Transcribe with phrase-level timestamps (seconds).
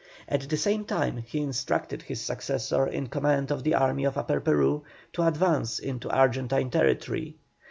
[0.27, 4.39] At the same time he instructed his successor in command of the Army of Upper
[4.41, 4.81] Peru,
[5.13, 7.35] to advance into Argentine territory.